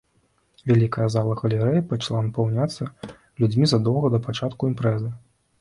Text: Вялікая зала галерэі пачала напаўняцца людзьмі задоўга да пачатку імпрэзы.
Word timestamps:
Вялікая 0.71 1.07
зала 1.15 1.35
галерэі 1.41 1.83
пачала 1.93 2.21
напаўняцца 2.29 2.89
людзьмі 3.45 3.65
задоўга 3.75 4.07
да 4.15 4.25
пачатку 4.29 4.61
імпрэзы. 4.73 5.17